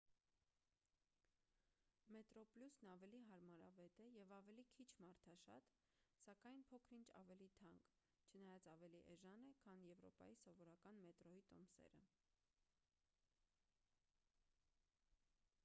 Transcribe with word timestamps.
մետրոպլյուսն 2.13 2.87
ավելի 2.93 3.17
հարմարավետ 3.31 3.99
է 4.05 4.05
և 4.15 4.31
ավելի 4.37 4.63
քիչ 4.77 4.87
մարդաշատ 5.03 5.67
սակայն 6.23 6.63
փոքր-ինչ 6.71 7.05
ավելի 7.19 7.47
թանկ 7.59 7.91
չնայած 8.31 8.67
ավելի 8.73 9.01
էժան 9.17 9.45
է 9.49 9.53
քան 9.65 9.85
եվրոպայի 9.89 10.39
սովորական 10.45 11.03
մետրոյի 11.09 11.43
տոմսերը 11.51 12.01